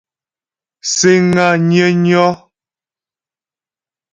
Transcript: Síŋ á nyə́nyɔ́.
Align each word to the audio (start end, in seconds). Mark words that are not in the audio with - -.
Síŋ 0.95 1.25
á 1.47 1.47
nyə́nyɔ́. 1.67 2.29